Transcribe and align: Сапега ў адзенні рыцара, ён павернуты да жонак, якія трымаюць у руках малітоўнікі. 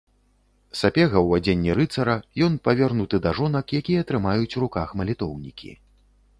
Сапега 0.79 1.13
ў 1.27 1.41
адзенні 1.41 1.75
рыцара, 1.81 2.15
ён 2.47 2.57
павернуты 2.69 3.15
да 3.27 3.35
жонак, 3.43 3.65
якія 3.83 4.01
трымаюць 4.13 4.51
у 4.55 4.59
руках 4.67 4.99
малітоўнікі. 5.03 5.71